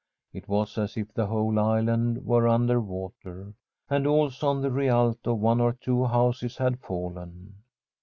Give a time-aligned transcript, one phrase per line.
[0.33, 3.53] It was as if the whole island were under water.
[3.87, 7.53] And also on the Rialto one or two houses had fallen.